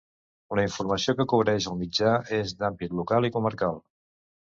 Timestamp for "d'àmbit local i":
2.63-3.31